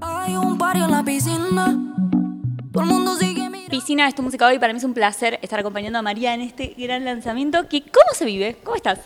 Hay 0.00 0.34
un 0.34 0.56
barrio 0.56 0.84
en 0.86 0.90
la 0.90 1.04
piscina. 1.04 1.76
Todo 2.72 2.82
el 2.84 2.88
mundo 2.88 3.16
sigue 3.16 3.50
mirando. 3.50 3.70
Piscina 3.70 4.08
es 4.08 4.14
tu 4.14 4.22
música 4.22 4.46
hoy. 4.46 4.58
Para 4.58 4.72
mí 4.72 4.78
es 4.78 4.84
un 4.84 4.94
placer 4.94 5.38
estar 5.42 5.60
acompañando 5.60 5.98
a 5.98 6.02
María 6.02 6.32
en 6.34 6.40
este 6.40 6.74
gran 6.78 7.04
lanzamiento. 7.04 7.68
Que, 7.68 7.82
¿Cómo 7.82 8.14
se 8.14 8.24
vive? 8.24 8.56
¿Cómo 8.64 8.76
estás? 8.76 9.00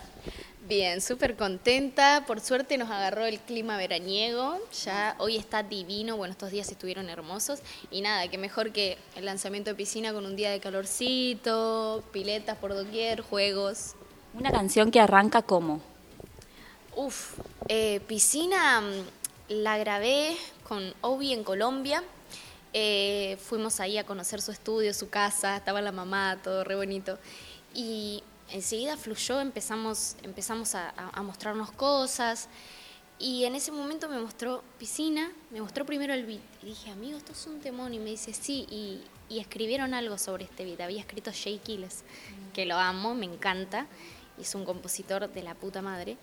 Bien, 0.68 1.00
súper 1.00 1.36
contenta. 1.36 2.24
Por 2.26 2.40
suerte 2.40 2.78
nos 2.78 2.90
agarró 2.90 3.24
el 3.24 3.40
clima 3.40 3.76
veraniego. 3.76 4.58
Ya 4.84 5.16
hoy 5.18 5.36
está 5.36 5.62
divino. 5.62 6.16
Bueno, 6.16 6.32
estos 6.32 6.50
días 6.50 6.70
estuvieron 6.70 7.10
hermosos. 7.10 7.60
Y 7.90 8.00
nada, 8.00 8.28
que 8.28 8.38
mejor 8.38 8.72
que 8.72 8.96
el 9.16 9.24
lanzamiento 9.24 9.70
de 9.70 9.76
piscina 9.76 10.12
con 10.12 10.24
un 10.24 10.36
día 10.36 10.50
de 10.50 10.60
calorcito, 10.60 12.04
piletas 12.12 12.56
por 12.56 12.74
doquier, 12.74 13.20
juegos. 13.20 13.94
Una 14.32 14.52
canción 14.52 14.90
que 14.90 15.00
arranca 15.00 15.42
como. 15.42 15.80
Uf, 16.96 17.38
eh, 17.68 18.00
piscina 18.06 18.80
mm, 18.80 19.23
la 19.48 19.78
grabé 19.78 20.36
con 20.66 20.94
Obi 21.00 21.32
en 21.32 21.44
Colombia. 21.44 22.02
Eh, 22.72 23.38
fuimos 23.40 23.78
ahí 23.80 23.98
a 23.98 24.04
conocer 24.04 24.42
su 24.42 24.50
estudio, 24.50 24.92
su 24.94 25.08
casa, 25.08 25.56
estaba 25.56 25.80
la 25.80 25.92
mamá, 25.92 26.38
todo 26.42 26.64
re 26.64 26.74
bonito. 26.74 27.18
Y 27.74 28.22
enseguida 28.50 28.96
fluyó, 28.96 29.40
empezamos, 29.40 30.16
empezamos 30.22 30.74
a, 30.74 30.90
a- 30.96 31.22
mostrarnos 31.22 31.70
cosas. 31.72 32.48
Y 33.18 33.44
en 33.44 33.54
ese 33.54 33.70
momento 33.70 34.08
me 34.08 34.18
mostró 34.18 34.64
piscina, 34.78 35.30
me 35.50 35.60
mostró 35.60 35.86
primero 35.86 36.12
el 36.14 36.26
beat. 36.26 36.40
Y 36.62 36.66
dije, 36.66 36.90
amigo, 36.90 37.16
esto 37.16 37.32
es 37.32 37.46
un 37.46 37.60
temón. 37.60 37.94
Y 37.94 37.98
me 38.00 38.10
dice, 38.10 38.34
sí. 38.34 38.66
Y, 38.70 39.00
y 39.32 39.38
escribieron 39.38 39.94
algo 39.94 40.18
sobre 40.18 40.44
este 40.44 40.64
beat. 40.64 40.80
Había 40.80 41.00
escrito 41.00 41.30
Jay 41.32 41.58
Kiles, 41.58 42.02
que 42.52 42.66
lo 42.66 42.76
amo, 42.76 43.14
me 43.14 43.26
encanta. 43.26 43.86
Y 44.36 44.42
es 44.42 44.54
un 44.56 44.64
compositor 44.64 45.32
de 45.32 45.42
la 45.44 45.54
puta 45.54 45.80
madre. 45.80 46.16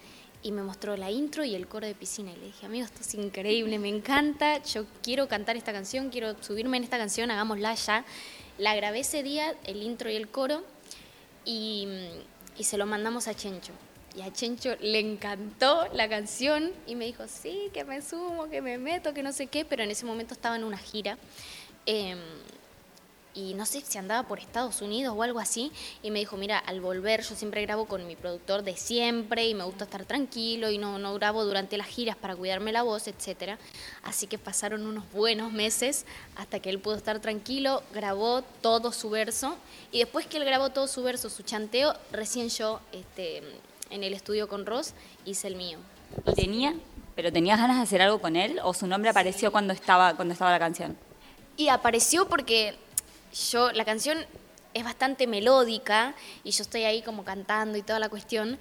Y 0.43 0.51
me 0.51 0.63
mostró 0.63 0.97
la 0.97 1.11
intro 1.11 1.43
y 1.43 1.53
el 1.53 1.67
coro 1.67 1.85
de 1.85 1.93
piscina. 1.93 2.31
Y 2.31 2.35
le 2.37 2.45
dije, 2.47 2.65
amigo, 2.65 2.85
esto 2.85 3.01
es 3.01 3.13
increíble, 3.13 3.77
me 3.77 3.89
encanta. 3.89 4.61
Yo 4.63 4.85
quiero 5.03 5.27
cantar 5.27 5.55
esta 5.55 5.71
canción, 5.71 6.09
quiero 6.09 6.35
subirme 6.41 6.77
en 6.77 6.83
esta 6.83 6.97
canción, 6.97 7.29
hagámosla 7.29 7.75
ya. 7.75 8.05
La 8.57 8.75
grabé 8.75 9.01
ese 9.01 9.23
día, 9.23 9.55
el 9.65 9.83
intro 9.83 10.09
y 10.09 10.15
el 10.15 10.27
coro 10.29 10.63
y, 11.45 11.87
y 12.57 12.63
se 12.63 12.77
lo 12.77 12.85
mandamos 12.85 13.27
a 13.27 13.35
Chencho. 13.35 13.73
Y 14.15 14.21
a 14.21 14.33
Chencho 14.33 14.75
le 14.81 14.99
encantó 14.99 15.87
la 15.93 16.09
canción 16.09 16.71
y 16.85 16.95
me 16.95 17.05
dijo, 17.05 17.23
sí, 17.27 17.69
que 17.73 17.83
me 17.83 18.01
sumo, 18.01 18.49
que 18.49 18.61
me 18.61 18.77
meto, 18.77 19.13
que 19.13 19.23
no 19.23 19.31
sé 19.31 19.47
qué, 19.47 19.63
pero 19.63 19.83
en 19.83 19.91
ese 19.91 20.05
momento 20.05 20.33
estaba 20.33 20.55
en 20.55 20.63
una 20.63 20.77
gira. 20.77 21.17
em, 21.85 22.19
y 23.33 23.53
no 23.53 23.65
sé 23.65 23.81
si 23.81 23.97
andaba 23.97 24.27
por 24.27 24.39
Estados 24.39 24.81
Unidos 24.81 25.15
o 25.17 25.23
algo 25.23 25.39
así, 25.39 25.71
y 26.03 26.11
me 26.11 26.19
dijo, 26.19 26.37
mira, 26.37 26.57
al 26.57 26.81
volver 26.81 27.23
yo 27.23 27.35
siempre 27.35 27.61
grabo 27.61 27.85
con 27.85 28.05
mi 28.07 28.15
productor 28.15 28.63
de 28.63 28.75
siempre 28.75 29.47
y 29.47 29.53
me 29.53 29.63
gusta 29.63 29.85
estar 29.85 30.05
tranquilo 30.05 30.69
y 30.69 30.77
no, 30.77 30.99
no 30.99 31.13
grabo 31.13 31.43
durante 31.43 31.77
las 31.77 31.87
giras 31.87 32.15
para 32.15 32.35
cuidarme 32.35 32.71
la 32.71 32.83
voz, 32.83 33.07
etcétera. 33.07 33.57
Así 34.03 34.27
que 34.27 34.37
pasaron 34.37 34.85
unos 34.85 35.03
buenos 35.11 35.51
meses 35.51 36.05
hasta 36.35 36.59
que 36.59 36.69
él 36.69 36.79
pudo 36.79 36.95
estar 36.95 37.19
tranquilo, 37.19 37.83
grabó 37.93 38.41
todo 38.61 38.91
su 38.91 39.09
verso 39.09 39.57
y 39.91 39.99
después 39.99 40.25
que 40.25 40.37
él 40.37 40.45
grabó 40.45 40.69
todo 40.71 40.87
su 40.87 41.03
verso, 41.03 41.29
su 41.29 41.43
chanteo, 41.43 41.93
recién 42.11 42.49
yo 42.49 42.79
este, 42.91 43.43
en 43.89 44.03
el 44.03 44.13
estudio 44.13 44.47
con 44.47 44.65
Ross 44.65 44.93
hice 45.25 45.47
el 45.47 45.55
mío. 45.55 45.79
¿Y 46.25 46.33
tenía, 46.33 46.75
pero 47.15 47.31
tenías 47.31 47.59
ganas 47.59 47.77
de 47.77 47.83
hacer 47.83 48.01
algo 48.01 48.19
con 48.19 48.35
él 48.35 48.59
o 48.63 48.73
su 48.73 48.87
nombre 48.87 49.09
apareció 49.09 49.51
cuando 49.51 49.73
estaba 49.73 50.15
cuando 50.15 50.33
estaba 50.33 50.51
la 50.51 50.59
canción? 50.59 50.97
Y 51.57 51.67
apareció 51.67 52.27
porque 52.27 52.75
yo, 53.33 53.71
la 53.71 53.85
canción 53.85 54.25
es 54.73 54.83
bastante 54.83 55.27
melódica 55.27 56.15
y 56.43 56.51
yo 56.51 56.63
estoy 56.63 56.83
ahí 56.83 57.01
como 57.01 57.23
cantando 57.23 57.77
y 57.77 57.81
toda 57.81 57.99
la 57.99 58.09
cuestión. 58.09 58.57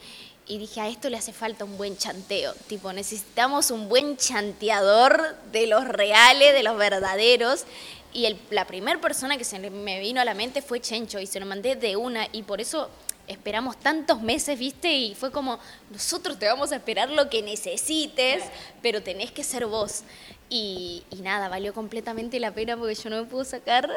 Y 0.46 0.58
dije, 0.58 0.80
a 0.80 0.88
esto 0.88 1.08
le 1.10 1.16
hace 1.16 1.32
falta 1.32 1.64
un 1.64 1.76
buen 1.78 1.96
chanteo. 1.96 2.54
Tipo, 2.66 2.92
necesitamos 2.92 3.70
un 3.70 3.88
buen 3.88 4.16
chanteador 4.16 5.36
de 5.52 5.68
los 5.68 5.86
reales, 5.86 6.52
de 6.52 6.64
los 6.64 6.76
verdaderos. 6.76 7.64
Y 8.12 8.26
el- 8.26 8.36
la 8.50 8.66
primera 8.66 9.00
persona 9.00 9.38
que 9.38 9.44
se 9.44 9.60
me 9.60 10.00
vino 10.00 10.20
a 10.20 10.24
la 10.24 10.34
mente 10.34 10.62
fue 10.62 10.80
Chencho 10.80 11.20
y 11.20 11.26
se 11.26 11.38
lo 11.38 11.46
mandé 11.46 11.76
de 11.76 11.94
una. 11.94 12.26
Y 12.32 12.42
por 12.42 12.60
eso 12.60 12.90
esperamos 13.28 13.78
tantos 13.78 14.20
meses, 14.22 14.58
¿viste? 14.58 14.92
Y 14.92 15.14
fue 15.14 15.30
como, 15.30 15.60
nosotros 15.90 16.36
te 16.36 16.46
vamos 16.46 16.72
a 16.72 16.76
esperar 16.76 17.10
lo 17.10 17.30
que 17.30 17.42
necesites, 17.42 18.42
pero 18.82 19.04
tenés 19.04 19.30
que 19.30 19.44
ser 19.44 19.66
vos. 19.66 20.02
Y, 20.48 21.04
nada, 21.22 21.48
valió 21.48 21.72
completamente 21.72 22.40
la 22.40 22.52
pena 22.52 22.76
porque 22.76 22.96
yo 22.96 23.08
no 23.08 23.22
me 23.22 23.24
puedo 23.24 23.44
sacar 23.44 23.88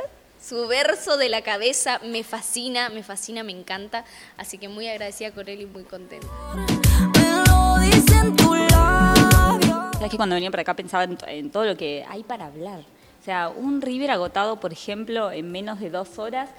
su 0.44 0.68
verso 0.68 1.18
de 1.18 1.30
la 1.30 1.42
cabeza. 1.42 2.00
Me 2.04 2.24
fascina, 2.24 2.90
me 2.90 3.04
fascina, 3.04 3.44
me 3.44 3.52
encanta. 3.52 4.06
Así 4.38 4.58
que 4.58 4.68
muy 4.68 4.88
agradecida 4.88 5.32
con 5.32 5.48
él 5.48 5.62
y 5.62 5.66
muy 5.66 5.84
contenta. 5.84 6.28
Me 6.56 7.44
lo 7.48 7.80
dicen 7.80 8.36
tus 8.36 8.58
labios. 8.72 9.94
Sabes 9.94 10.12
que 10.12 10.18
cuando 10.18 10.36
venía 10.36 10.52
para 10.52 10.62
acá 10.62 10.76
pensaba 10.76 11.04
en, 11.06 11.18
en 11.28 11.52
todo 11.52 11.66
lo 11.66 11.78
que 11.78 12.06
hay 12.08 12.24
para 12.24 12.48
hablar. 12.48 12.82
O 13.22 13.24
sea, 13.24 13.50
un 13.50 13.82
River 13.82 14.12
agotado, 14.12 14.60
por 14.60 14.74
ejemplo, 14.74 15.32
en 15.32 15.50
menos 15.52 15.80
de 15.80 15.90
dos 15.90 16.20
horas. 16.20 16.50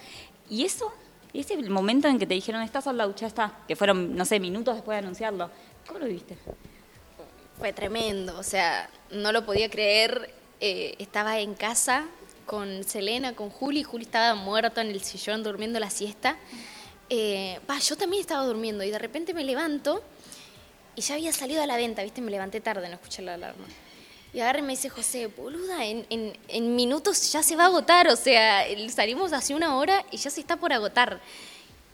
Y 0.48 0.64
eso, 0.64 0.92
ese 1.34 1.56
momento 1.68 2.08
en 2.08 2.18
que 2.18 2.26
te 2.26 2.34
dijeron, 2.34 2.62
está 2.62 2.80
sold 2.80 3.00
out, 3.02 3.16
ya 3.16 3.26
está. 3.26 3.52
Que 3.68 3.76
fueron, 3.76 4.16
no 4.16 4.24
sé, 4.24 4.40
minutos 4.40 4.74
después 4.76 4.96
de 4.96 5.00
anunciarlo. 5.00 5.50
¿Cómo 5.86 5.98
lo 5.98 6.06
viste? 6.06 6.38
Fue 7.58 7.72
tremendo, 7.74 8.38
o 8.38 8.42
sea, 8.42 8.88
no 9.10 9.30
lo 9.30 9.44
podía 9.44 9.68
creer. 9.68 10.32
Eh, 10.60 10.94
estaba 10.98 11.38
en 11.40 11.54
casa 11.54 12.06
con 12.46 12.84
Selena, 12.84 13.34
con 13.34 13.50
Juli. 13.50 13.82
Juli 13.82 14.04
estaba 14.04 14.34
muerta 14.34 14.80
en 14.80 14.88
el 14.88 15.02
sillón 15.02 15.42
durmiendo 15.42 15.78
la 15.80 15.90
siesta. 15.90 16.36
Eh, 17.10 17.58
yo 17.82 17.96
también 17.96 18.20
estaba 18.20 18.44
durmiendo 18.44 18.82
y 18.84 18.90
de 18.90 18.98
repente 18.98 19.34
me 19.34 19.44
levanto 19.44 20.02
y 20.96 21.00
ya 21.00 21.14
había 21.14 21.32
salido 21.32 21.62
a 21.62 21.66
la 21.66 21.76
venta, 21.76 22.02
¿viste? 22.02 22.20
Me 22.20 22.30
levanté 22.30 22.60
tarde, 22.60 22.88
no 22.88 22.94
escuché 22.94 23.22
la 23.22 23.34
alarma. 23.34 23.66
Y 24.32 24.40
agarra 24.40 24.58
y 24.58 24.62
me 24.62 24.72
dice, 24.72 24.88
José, 24.88 25.28
boluda, 25.28 25.84
en, 25.84 26.76
minutos 26.76 27.32
ya 27.32 27.42
se 27.42 27.56
va 27.56 27.64
a 27.64 27.66
agotar. 27.66 28.08
O 28.08 28.16
sea, 28.16 28.64
salimos 28.88 29.32
hace 29.32 29.54
una 29.54 29.76
hora 29.76 30.04
y 30.10 30.16
ya 30.16 30.30
se 30.30 30.40
está 30.40 30.56
por 30.56 30.72
agotar. 30.72 31.20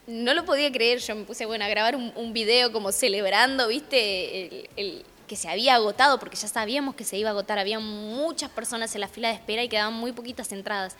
No 0.07 0.33
lo 0.33 0.45
podía 0.45 0.71
creer, 0.71 0.99
yo 0.99 1.15
me 1.15 1.23
puse, 1.23 1.45
bueno, 1.45 1.65
a 1.65 1.67
grabar 1.67 1.95
un, 1.95 2.33
video 2.33 2.71
como 2.71 2.91
celebrando, 2.91 3.67
¿viste? 3.67 4.67
El- 4.75 5.05
que 5.31 5.37
se 5.37 5.47
había 5.47 5.75
agotado, 5.75 6.19
porque 6.19 6.35
ya 6.35 6.49
sabíamos 6.49 6.93
que 6.93 7.05
se 7.05 7.17
iba 7.17 7.29
a 7.29 7.31
agotar. 7.31 7.57
Había 7.57 7.79
muchas 7.79 8.49
personas 8.49 8.93
en 8.95 8.99
la 8.99 9.07
fila 9.07 9.29
de 9.29 9.35
espera 9.35 9.63
y 9.63 9.69
quedaban 9.69 9.93
muy 9.93 10.11
poquitas 10.11 10.51
entradas. 10.51 10.97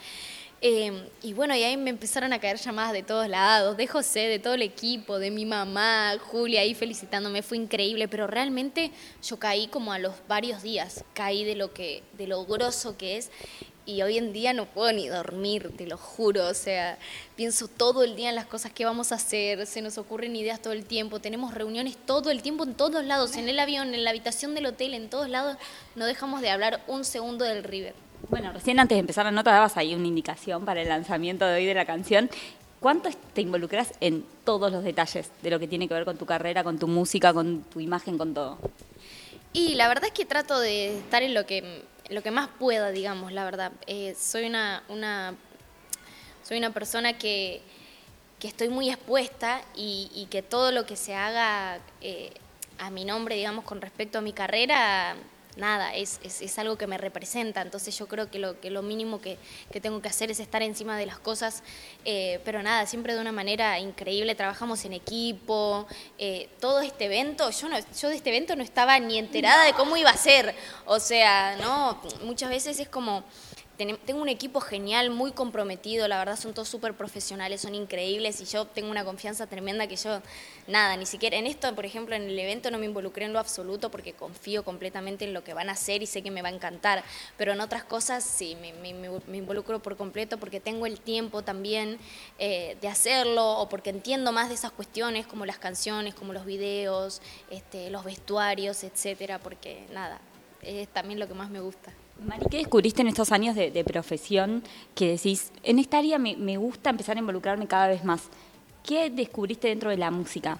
Eh, 0.62 1.06
y 1.22 1.34
bueno, 1.34 1.54
y 1.54 1.62
ahí 1.62 1.76
me 1.76 1.90
empezaron 1.90 2.32
a 2.32 2.40
caer 2.40 2.56
llamadas 2.56 2.94
de 2.94 3.02
todos 3.02 3.28
lados, 3.28 3.76
de 3.76 3.86
José, 3.86 4.20
de 4.20 4.38
todo 4.38 4.54
el 4.54 4.62
equipo, 4.62 5.18
de 5.18 5.30
mi 5.30 5.44
mamá, 5.44 6.14
Julia 6.18 6.62
ahí 6.62 6.72
felicitándome, 6.72 7.42
fue 7.42 7.58
increíble, 7.58 8.08
pero 8.08 8.26
realmente 8.26 8.90
yo 9.22 9.38
caí 9.38 9.66
como 9.66 9.92
a 9.92 9.98
los 9.98 10.14
varios 10.28 10.62
días, 10.62 11.04
caí 11.12 11.44
de 11.44 11.54
lo 11.54 11.74
que, 11.74 12.02
de 12.16 12.26
lo 12.26 12.46
grosso 12.46 12.96
que 12.96 13.18
es, 13.18 13.30
y 13.84 14.02
hoy 14.02 14.18
en 14.18 14.32
día 14.32 14.52
no 14.52 14.66
puedo 14.66 14.92
ni 14.92 15.08
dormir, 15.08 15.72
te 15.76 15.86
lo 15.86 15.96
juro, 15.96 16.46
o 16.46 16.54
sea, 16.54 16.98
pienso 17.36 17.68
todo 17.68 18.04
el 18.04 18.14
día 18.16 18.28
en 18.28 18.34
las 18.34 18.46
cosas 18.46 18.72
que 18.72 18.84
vamos 18.84 19.12
a 19.12 19.16
hacer, 19.16 19.66
se 19.66 19.82
nos 19.82 19.98
ocurren 19.98 20.36
ideas 20.36 20.60
todo 20.60 20.72
el 20.72 20.84
tiempo, 20.84 21.20
tenemos 21.20 21.54
reuniones 21.54 21.96
todo 22.06 22.30
el 22.30 22.42
tiempo 22.42 22.64
en 22.64 22.74
todos 22.74 23.04
lados, 23.04 23.36
en 23.36 23.48
el 23.48 23.58
avión, 23.58 23.94
en 23.94 24.04
la 24.04 24.10
habitación 24.10 24.54
del 24.54 24.66
hotel, 24.66 24.94
en 24.94 25.10
todos 25.10 25.28
lados, 25.28 25.56
no 25.96 26.06
dejamos 26.06 26.40
de 26.40 26.50
hablar 26.50 26.82
un 26.86 27.04
segundo 27.04 27.44
del 27.44 27.64
River. 27.64 27.94
Bueno, 28.28 28.52
recién 28.52 28.78
antes 28.78 28.96
de 28.96 29.00
empezar 29.00 29.24
la 29.24 29.32
nota 29.32 29.50
dabas 29.50 29.76
ahí 29.76 29.94
una 29.94 30.06
indicación 30.06 30.64
para 30.64 30.80
el 30.80 30.88
lanzamiento 30.88 31.44
de 31.44 31.54
hoy 31.56 31.66
de 31.66 31.74
la 31.74 31.84
canción. 31.84 32.30
¿Cuánto 32.78 33.10
te 33.32 33.40
involucras 33.40 33.94
en 34.00 34.24
todos 34.44 34.72
los 34.72 34.82
detalles 34.82 35.30
de 35.42 35.50
lo 35.50 35.58
que 35.58 35.68
tiene 35.68 35.86
que 35.86 35.94
ver 35.94 36.04
con 36.04 36.16
tu 36.16 36.26
carrera, 36.26 36.64
con 36.64 36.78
tu 36.78 36.88
música, 36.88 37.32
con 37.32 37.62
tu 37.62 37.80
imagen, 37.80 38.18
con 38.18 38.34
todo? 38.34 38.58
Y 39.52 39.74
la 39.74 39.86
verdad 39.86 40.06
es 40.06 40.12
que 40.12 40.24
trato 40.24 40.58
de 40.58 40.98
estar 40.98 41.22
en 41.22 41.34
lo 41.34 41.46
que, 41.46 41.82
lo 42.08 42.22
que 42.22 42.30
más 42.30 42.48
pueda, 42.58 42.90
digamos, 42.90 43.32
la 43.32 43.44
verdad. 43.44 43.72
Eh, 43.86 44.14
soy 44.18 44.46
una, 44.46 44.82
una, 44.88 45.34
soy 46.42 46.58
una 46.58 46.70
persona 46.70 47.18
que, 47.18 47.62
que 48.38 48.48
estoy 48.48 48.68
muy 48.68 48.90
expuesta 48.90 49.62
y, 49.74 50.26
que 50.30 50.42
todo 50.42 50.72
lo 50.72 50.84
que 50.84 50.96
se 50.96 51.14
haga 51.14 51.78
eh, 52.00 52.32
a 52.78 52.90
mi 52.90 53.04
nombre, 53.04 53.36
digamos, 53.36 53.64
con 53.64 53.80
respecto 53.80 54.18
a 54.18 54.20
mi 54.20 54.32
carrera, 54.32 55.14
nada, 55.56 55.94
es, 55.94 56.20
es, 56.22 56.42
es 56.42 56.58
algo 56.58 56.76
que 56.76 56.86
me 56.86 56.98
representa. 56.98 57.62
Entonces 57.62 57.96
yo 57.98 58.06
creo 58.06 58.30
que 58.30 58.38
lo, 58.38 58.60
que 58.60 58.70
lo 58.70 58.82
mínimo 58.82 59.20
que, 59.20 59.38
que 59.70 59.80
tengo 59.80 60.00
que 60.00 60.08
hacer 60.08 60.30
es 60.30 60.40
estar 60.40 60.62
encima 60.62 60.96
de 60.96 61.06
las 61.06 61.18
cosas, 61.18 61.62
eh, 62.04 62.40
pero 62.44 62.62
nada, 62.62 62.86
siempre 62.86 63.14
de 63.14 63.20
una 63.20 63.32
manera 63.32 63.78
increíble. 63.78 64.34
Trabajamos 64.34 64.84
en 64.84 64.92
equipo, 64.92 65.86
eh, 66.18 66.48
todo 66.60 66.80
este 66.80 67.06
evento, 67.06 67.50
yo, 67.50 67.68
no, 67.68 67.76
yo 67.78 68.08
de 68.08 68.16
este 68.16 68.30
evento 68.30 68.56
no 68.56 68.62
estaba 68.62 68.98
ni 68.98 69.18
enterada 69.18 69.64
de 69.64 69.72
cómo 69.72 69.96
iba 69.96 70.10
a 70.10 70.16
ser. 70.16 70.54
O 70.86 71.00
sea, 71.00 71.56
no, 71.56 72.00
muchas 72.22 72.50
veces 72.50 72.78
es 72.78 72.88
como 72.88 73.24
tengo 74.04 74.20
un 74.22 74.28
equipo 74.28 74.60
genial, 74.60 75.10
muy 75.10 75.32
comprometido, 75.32 76.08
la 76.08 76.18
verdad 76.18 76.36
son 76.38 76.54
todos 76.54 76.68
súper 76.68 76.94
profesionales, 76.94 77.60
son 77.60 77.74
increíbles 77.74 78.40
y 78.40 78.44
yo 78.44 78.66
tengo 78.66 78.90
una 78.90 79.04
confianza 79.04 79.46
tremenda 79.46 79.86
que 79.86 79.96
yo, 79.96 80.20
nada, 80.66 80.96
ni 80.96 81.06
siquiera 81.06 81.36
en 81.36 81.46
esto, 81.46 81.74
por 81.74 81.86
ejemplo, 81.86 82.14
en 82.14 82.22
el 82.22 82.38
evento 82.38 82.70
no 82.70 82.78
me 82.78 82.86
involucré 82.86 83.24
en 83.24 83.32
lo 83.32 83.38
absoluto 83.38 83.90
porque 83.90 84.12
confío 84.12 84.64
completamente 84.64 85.24
en 85.24 85.32
lo 85.34 85.44
que 85.44 85.54
van 85.54 85.68
a 85.68 85.72
hacer 85.72 86.02
y 86.02 86.06
sé 86.06 86.22
que 86.22 86.30
me 86.30 86.42
va 86.42 86.48
a 86.48 86.52
encantar, 86.52 87.04
pero 87.36 87.52
en 87.52 87.60
otras 87.60 87.84
cosas 87.84 88.24
sí, 88.24 88.56
me, 88.60 88.72
me- 88.72 89.36
involucro 89.36 89.80
por 89.80 89.96
completo 89.96 90.38
porque 90.38 90.60
tengo 90.60 90.86
el 90.86 91.00
tiempo 91.00 91.42
también 91.42 91.98
eh, 92.38 92.76
de 92.80 92.88
hacerlo 92.88 93.58
o 93.58 93.68
porque 93.68 93.90
entiendo 93.90 94.32
más 94.32 94.48
de 94.48 94.54
esas 94.54 94.72
cuestiones 94.72 95.26
como 95.26 95.46
las 95.46 95.58
canciones, 95.58 96.14
como 96.14 96.32
los 96.32 96.44
videos, 96.44 97.20
este, 97.50 97.90
los 97.90 98.04
vestuarios, 98.04 98.84
etcétera, 98.84 99.38
porque 99.38 99.86
nada, 99.92 100.20
es 100.62 100.88
también 100.88 101.18
lo 101.18 101.28
que 101.28 101.34
más 101.34 101.50
me 101.50 101.60
gusta. 101.60 101.92
Mari, 102.20 102.46
¿qué 102.50 102.58
descubriste 102.58 103.02
en 103.02 103.08
estos 103.08 103.32
años 103.32 103.56
de, 103.56 103.84
profesión 103.84 104.62
que 104.94 105.08
decís, 105.08 105.50
en 105.64 105.78
esta 105.78 105.98
área 105.98 106.18
me, 106.18 106.36
me 106.36 106.56
gusta 106.56 106.90
empezar 106.90 107.16
a 107.16 107.20
involucrarme 107.20 107.66
cada 107.66 107.88
vez 107.88 108.04
más? 108.04 108.22
¿Qué 108.84 109.10
descubriste 109.10 109.68
dentro 109.68 109.90
de 109.90 109.96
la 109.96 110.10
música? 110.10 110.58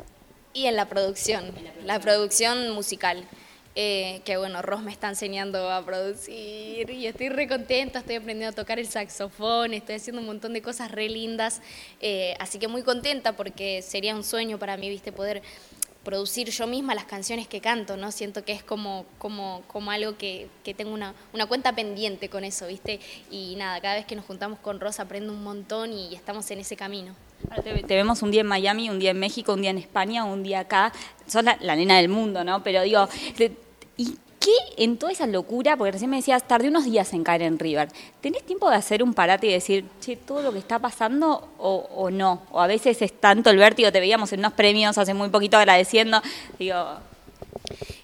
Y 0.54 0.66
en 0.66 0.76
la 0.76 0.88
producción, 0.88 1.44
la 1.84 1.98
producción, 2.00 2.70
musical. 2.70 3.26
Eh, 3.74 4.20
que 4.26 4.36
bueno, 4.36 4.60
Ross 4.60 4.82
me 4.82 4.92
está 4.92 5.08
enseñando 5.08 5.70
a 5.70 5.82
producir 5.82 6.90
y 6.90 7.06
estoy 7.06 7.30
re 7.30 7.48
contenta, 7.48 8.00
estoy 8.00 8.16
aprendiendo 8.16 8.52
a 8.52 8.54
tocar 8.54 8.78
el 8.78 8.86
saxofón, 8.86 9.72
estoy 9.72 9.94
haciendo 9.94 10.20
un 10.20 10.26
montón 10.26 10.52
de 10.52 10.60
cosas 10.60 10.90
re 10.90 11.08
lindas, 11.08 11.62
eh, 12.02 12.34
así 12.38 12.58
que 12.58 12.68
muy 12.68 12.82
contenta 12.82 13.32
porque 13.34 13.80
sería 13.80 14.14
un 14.14 14.24
sueño 14.24 14.58
para 14.58 14.76
mí, 14.76 14.90
viste, 14.90 15.10
poder 15.10 15.40
producir 16.04 16.50
yo 16.50 16.66
misma 16.66 16.94
las 16.94 17.04
canciones 17.04 17.46
que 17.46 17.60
canto, 17.60 17.96
¿no? 17.96 18.10
Siento 18.12 18.44
que 18.44 18.52
es 18.52 18.62
como, 18.62 19.06
como, 19.18 19.62
como 19.66 19.90
algo 19.90 20.16
que, 20.16 20.48
que 20.64 20.74
tengo 20.74 20.92
una, 20.92 21.14
una, 21.32 21.46
cuenta 21.46 21.74
pendiente 21.74 22.28
con 22.28 22.44
eso, 22.44 22.66
¿viste? 22.66 23.00
Y 23.30 23.54
nada, 23.56 23.80
cada 23.80 23.94
vez 23.94 24.06
que 24.06 24.16
nos 24.16 24.24
juntamos 24.24 24.58
con 24.58 24.80
Rosa 24.80 25.04
aprendo 25.04 25.32
un 25.32 25.42
montón 25.42 25.92
y 25.92 26.14
estamos 26.14 26.50
en 26.50 26.60
ese 26.60 26.76
camino. 26.76 27.14
te, 27.62 27.94
vemos 27.94 28.22
un 28.22 28.30
día 28.30 28.40
en 28.40 28.48
Miami, 28.48 28.90
un 28.90 28.98
día 28.98 29.10
en 29.10 29.18
México, 29.18 29.52
un 29.54 29.62
día 29.62 29.70
en 29.70 29.78
España, 29.78 30.24
un 30.24 30.42
día 30.42 30.60
acá. 30.60 30.92
Sos 31.26 31.44
la, 31.44 31.76
nena 31.76 31.96
del 31.96 32.08
mundo, 32.08 32.44
¿no? 32.44 32.62
Pero 32.62 32.82
digo, 32.82 33.08
¿y 33.96 34.16
qué 34.42 34.82
en 34.82 34.96
toda 34.96 35.12
esa 35.12 35.26
locura? 35.26 35.76
Porque 35.76 35.92
recién 35.92 36.10
me 36.10 36.16
decías, 36.16 36.46
tardé 36.46 36.68
unos 36.68 36.84
días 36.84 37.12
en 37.12 37.24
caer 37.24 37.42
en 37.42 37.58
River. 37.58 37.88
¿Tenés 38.20 38.42
tiempo 38.44 38.68
de 38.68 38.76
hacer 38.76 39.02
un 39.02 39.14
parate 39.14 39.46
y 39.46 39.52
decir, 39.52 39.84
che, 40.00 40.16
todo 40.16 40.42
lo 40.42 40.52
que 40.52 40.58
está 40.58 40.78
pasando 40.78 41.48
o, 41.58 42.10
no? 42.10 42.42
O 42.50 42.60
a 42.60 42.66
veces 42.66 43.00
es 43.02 43.12
tanto 43.18 43.50
el 43.50 43.56
vértigo, 43.56 43.92
te 43.92 44.00
veíamos 44.00 44.32
en 44.32 44.40
unos 44.40 44.52
premios 44.54 44.98
hace 44.98 45.14
muy 45.14 45.28
poquito 45.28 45.56
agradeciendo. 45.56 46.20
Digo. 46.58 46.84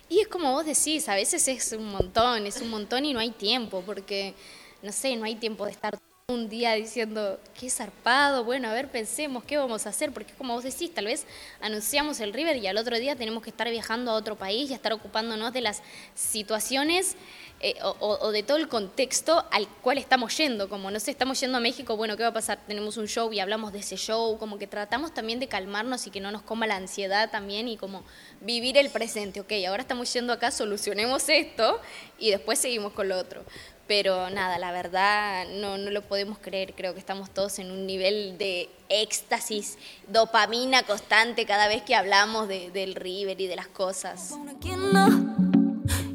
Y 0.09 0.21
es 0.21 0.29
como 0.29 0.53
vos 0.53 0.65
decís, 0.65 1.09
a 1.09 1.15
veces 1.15 1.47
es 1.49 1.73
un 1.73 1.91
montón, 1.91 2.47
es 2.47 2.61
un 2.61 2.71
montón 2.71 3.05
y 3.05 3.13
no 3.13 3.21
hay 3.21 3.31
tiempo, 3.31 3.83
porque, 3.85 4.35
no 4.83 4.93
sé, 4.93 5.17
no 5.17 5.25
hay 5.25 5.35
tiempo 5.35 5.67
de 5.67 5.73
estar 5.73 5.99
un 6.31 6.51
día 6.51 6.75
diciendo, 6.75 7.41
qué 7.59 7.71
zarpado, 7.71 8.45
bueno, 8.45 8.69
a 8.69 8.75
ver, 8.75 8.91
pensemos, 8.91 9.45
¿qué 9.45 9.57
vamos 9.57 9.87
a 9.87 9.89
hacer? 9.89 10.13
Porque 10.13 10.35
como 10.35 10.53
vos 10.53 10.63
decís, 10.63 10.93
tal 10.93 11.07
vez 11.07 11.25
anunciamos 11.63 12.21
el 12.21 12.35
River 12.35 12.59
y 12.59 12.67
al 12.67 12.77
otro 12.77 12.99
día 12.99 13.17
tenemos 13.17 13.43
que 13.43 13.49
estar 13.49 13.71
viajando 13.71 14.11
a 14.11 14.15
otro 14.15 14.37
país 14.37 14.71
y 14.71 14.75
estar 14.75 14.93
ocupándonos 14.93 15.55
de 15.55 15.63
las 15.63 15.83
situaciones 16.15 17.17
eh, 17.61 17.75
o, 17.83 18.31
de 18.31 18.45
todo 18.45 18.57
el 18.57 18.69
contexto 18.69 19.45
al 19.51 19.67
cual 19.83 19.99
estamos 19.99 20.37
yendo. 20.37 20.69
Como 20.69 20.91
no 20.91 21.01
sé, 21.01 21.11
estamos 21.11 21.41
yendo 21.41 21.59
a 21.59 21.61
México, 21.61 21.97
bueno, 21.97 22.17
¿qué 22.17 22.23
va 22.23 22.29
a 22.29 22.33
pasar? 22.33 22.61
Tenemos 22.69 22.97
un 22.97 23.09
show 23.09 23.33
y 23.33 23.41
hablamos 23.41 23.73
de 23.73 23.81
ese 23.81 23.97
show, 23.97 24.39
como 24.39 24.59
que 24.59 24.69
tratamos 24.69 25.13
también 25.13 25.41
de 25.41 25.49
calmarnos 25.49 26.07
y 26.07 26.11
que 26.11 26.21
no 26.21 26.31
nos 26.31 26.43
coma 26.43 26.69
la 26.69 26.77
ansiedad 26.77 27.31
también 27.31 27.67
y 27.67 27.77
como 27.77 28.05
vivir 28.41 28.77
el 28.79 28.91
presente. 28.91 29.41
Ok, 29.41 29.53
ahora 29.67 29.83
estamos 29.83 30.13
yendo 30.13 30.33
acá, 30.33 30.53
solucionemos 30.53 31.29
esto 31.29 31.81
y 32.19 32.31
después 32.31 32.61
seguimos 32.61 32.93
con 32.93 33.09
lo 33.09 33.19
otro. 33.19 33.45
Pero 33.89 34.29
nada, 34.31 34.59
la 34.59 34.71
verdad 34.71 35.47
no, 35.49 35.79
no 35.79 35.91
lo 35.91 36.03
podemos 36.03 36.39
creer. 36.39 36.75
Creo 36.75 36.93
que 36.93 37.01
estamos 37.01 37.31
todos 37.31 37.59
en 37.59 37.71
un 37.71 37.87
nivel 37.87 38.37
de 38.39 38.69
éxtasis, 38.91 39.79
dopamina 40.07 40.83
constante 40.83 41.47
cada 41.47 41.69
vez 41.69 41.83
que 41.83 41.95
hablamos 41.95 42.47
de, 42.49 42.71
del 42.71 42.95
River 42.95 43.41
y 43.41 43.47
de 43.47 43.57
las 43.57 43.67
cosas. 43.67 44.35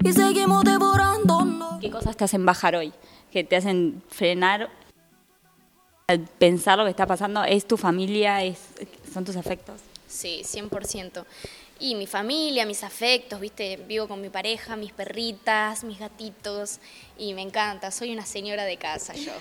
Y 0.05 0.11
seguimos 0.11 0.63
devorando. 0.65 1.32
¿Qué 1.93 1.99
cosas 1.99 2.17
te 2.17 2.23
hacen 2.23 2.43
bajar 2.43 2.75
hoy? 2.75 2.91
Que 3.31 3.43
te 3.43 3.55
hacen 3.55 4.01
frenar, 4.09 4.67
pensar 6.39 6.79
lo 6.79 6.85
que 6.85 6.89
está 6.89 7.05
pasando. 7.05 7.43
¿Es 7.43 7.67
tu 7.67 7.77
familia? 7.77 8.43
Es, 8.43 8.57
¿Son 9.13 9.23
tus 9.23 9.35
afectos? 9.35 9.79
Sí, 10.07 10.41
100% 10.43 11.23
y 11.79 11.93
mi 11.93 12.07
familia, 12.07 12.65
mis 12.65 12.83
afectos, 12.83 13.39
¿viste? 13.39 13.77
Vivo 13.77 14.07
con 14.07 14.21
mi 14.21 14.29
pareja, 14.29 14.75
mis 14.75 14.91
perritas, 14.91 15.83
mis 15.83 15.99
gatitos 15.99 16.79
y 17.15 17.35
me 17.35 17.43
encanta, 17.43 17.91
soy 17.91 18.11
una 18.11 18.25
señora 18.25 18.65
de 18.65 18.77
casa 18.77 19.13
yo. 19.13 19.33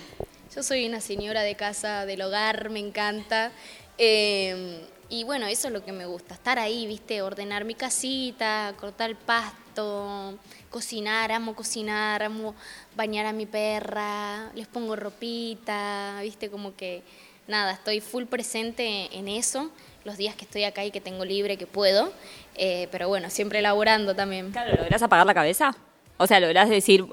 Yo 0.55 0.63
soy 0.63 0.87
una 0.87 1.01
señora 1.01 1.41
de 1.41 1.55
casa, 1.55 2.05
del 2.05 2.21
hogar, 2.21 2.69
me 2.69 2.81
encanta. 2.81 3.51
Em, 3.97 4.79
y 5.13 5.25
bueno, 5.25 5.47
eso 5.47 5.69
es 5.69 5.75
lo 5.75 5.85
que 5.85 5.93
me 5.93 6.07
gusta, 6.07 6.33
estar 6.33 6.59
ahí, 6.59 6.87
¿viste? 6.87 7.21
Ordenar 7.21 7.67
mi 7.67 7.75
casita, 7.75 8.73
cortar 8.81 9.11
el 9.11 9.17
pasto, 9.17 10.39
cocinar, 10.71 11.31
amo 11.33 11.55
cocinar, 11.55 12.23
amo 12.23 12.55
bañar 12.97 13.27
a 13.27 13.35
mi 13.35 13.45
perra, 13.45 14.51
les 14.55 14.67
pongo 14.67 14.97
ropita, 14.97 16.19
¿viste? 16.23 16.49
Como 16.49 16.75
que 16.77 17.03
nada, 17.47 17.73
estoy 17.73 18.01
full 18.01 18.25
presente 18.25 19.11
en 19.13 19.29
eso 19.29 19.71
los 20.05 20.17
días 20.17 20.35
que 20.35 20.47
estoy 20.47 20.65
acá 20.65 20.83
y 20.83 20.91
que 20.91 21.03
tengo 21.03 21.27
libre, 21.27 21.59
que 21.59 21.67
puedo, 21.67 22.11
eh, 22.57 22.89
pero 22.91 23.07
bueno, 23.09 23.29
siempre 23.29 23.59
elaborando 23.59 24.17
también. 24.17 24.51
Claro, 24.51 24.75
¿lográs 24.79 25.03
apagar 25.03 25.27
la 25.27 25.35
cabeza? 25.35 25.77
O 26.17 26.27
sea, 26.27 26.41
¿lográs 26.41 26.71
decir, 26.71 27.05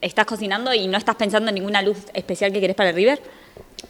estás 0.00 0.24
cocinando 0.24 0.72
y 0.72 0.86
no 0.86 0.96
estás 0.96 1.16
pensando 1.16 1.48
en 1.48 1.56
ninguna 1.56 1.82
luz 1.82 1.98
especial 2.14 2.52
que 2.52 2.60
querés 2.60 2.76
para 2.76 2.90
el 2.90 2.94
River? 2.94 3.20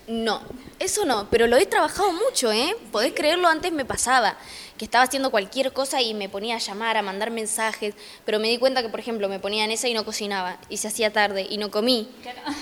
No, 0.08 0.40
eso 0.80 1.04
no, 1.04 1.28
pero 1.30 1.46
lo 1.46 1.56
he 1.56 1.66
trabajado 1.66 2.12
mucho, 2.12 2.50
¿eh? 2.50 2.74
Podés 2.90 3.12
creerlo, 3.12 3.46
antes 3.48 3.70
me 3.70 3.84
pasaba 3.84 4.36
que 4.80 4.86
estaba 4.86 5.04
haciendo 5.04 5.30
cualquier 5.30 5.74
cosa 5.74 6.00
y 6.00 6.14
me 6.14 6.30
ponía 6.30 6.54
a 6.54 6.58
llamar, 6.58 6.96
a 6.96 7.02
mandar 7.02 7.30
mensajes, 7.30 7.94
pero 8.24 8.38
me 8.38 8.48
di 8.48 8.56
cuenta 8.56 8.80
que, 8.80 8.88
por 8.88 8.98
ejemplo, 8.98 9.28
me 9.28 9.38
ponía 9.38 9.62
en 9.62 9.72
esa 9.72 9.88
y 9.88 9.92
no 9.92 10.06
cocinaba, 10.06 10.56
y 10.70 10.78
se 10.78 10.88
hacía 10.88 11.12
tarde 11.12 11.46
y 11.50 11.58
no 11.58 11.70
comí. 11.70 12.08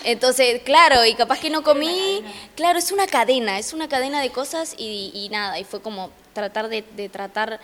Entonces, 0.02 0.62
claro, 0.64 1.04
y 1.04 1.14
capaz 1.14 1.38
que 1.38 1.48
no 1.48 1.62
comí, 1.62 2.24
claro, 2.56 2.80
es 2.80 2.90
una 2.90 3.06
cadena, 3.06 3.60
es 3.60 3.72
una 3.72 3.88
cadena 3.88 4.20
de 4.20 4.30
cosas 4.30 4.74
y, 4.76 5.28
nada, 5.30 5.60
y 5.60 5.64
fue 5.64 5.80
como 5.80 6.10
tratar 6.32 6.68
de, 6.68 6.82
tratar 7.08 7.60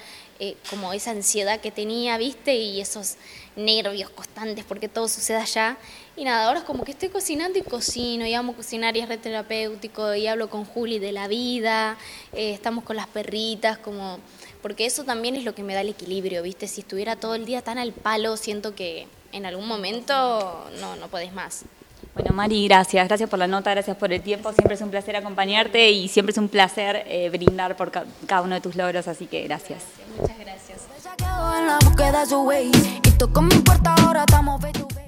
eh, 0.49 0.57
como 0.69 0.93
esa 0.93 1.11
ansiedad 1.13 1.61
que 1.61 1.71
tenía, 1.71 2.19
¿viste? 2.19 2.55
Y 2.55 2.81
esos 2.81 3.17
nervios 3.57 4.11
constantes 4.11 4.65
porque 4.65 4.89
todo 4.89 5.09
sucede 5.09 5.39
allá. 5.39 5.79
Y 6.17 6.25
nada, 6.25 6.47
ahora 6.47 6.61
es 6.61 6.65
como 6.65 6.85
que 6.85 6.93
estoy 6.93 7.09
cocinando 7.09 7.59
y 7.59 7.63
cocino, 7.63 8.27
y 8.27 8.35
amo 8.35 8.55
cocinar 8.55 8.97
y 8.97 9.01
es 9.01 9.09
re 9.09 9.17
terapéutico, 9.17 10.15
y 10.15 10.27
hablo 10.27 10.51
con 10.51 10.65
Juli 10.65 10.99
de 10.99 11.13
la 11.13 11.29
vida, 11.29 11.97
eh, 12.33 12.53
estamos 12.53 12.85
con 12.85 12.97
las 12.97 13.07
perritas, 13.07 13.79
como 13.79 14.19
porque 14.63 14.87
eso 14.87 15.05
también 15.05 15.35
es 15.37 15.45
lo 15.45 15.55
que 15.55 15.63
me 15.63 15.75
da 15.75 15.81
el 15.81 15.89
equilibrio, 15.89 16.43
¿viste? 16.43 16.69
Si 16.69 16.83
estuviera 16.83 17.17
todo 17.17 17.35
el 17.35 17.45
día 17.45 17.63
tan 17.63 17.79
al 17.79 17.93
palo, 17.93 18.37
siento 18.37 18.75
que 18.75 19.07
en 19.33 19.47
algún 19.47 19.67
momento 19.67 20.71
no, 20.81 20.97
no 20.97 21.09
podés 21.09 21.33
más. 21.33 21.65
Bueno, 22.15 22.33
Mari, 22.33 22.69
gracias. 22.69 23.09
Gracias 23.09 23.29
por 23.29 23.39
la 23.39 23.47
nota, 23.47 23.71
gracias 23.71 23.97
por 23.97 24.13
el 24.13 24.21
tiempo. 24.23 24.53
Siempre 24.53 24.75
es 24.75 24.81
un 24.81 24.91
placer 24.91 25.17
acompañarte 25.17 25.91
y 25.91 26.09
siempre 26.09 26.31
es 26.33 26.39
un 26.39 26.49
placer 26.49 27.05
eh, 27.07 27.29
brindar 27.31 27.77
por 27.77 27.91
cada 27.91 28.43
uno 28.43 28.55
de 28.55 28.61
tus 28.61 28.77
logros, 28.77 29.09
así 29.09 29.27
que 29.27 29.43
gracias. 29.43 29.83
Muchas 30.21 30.39
gracias. 30.39 30.55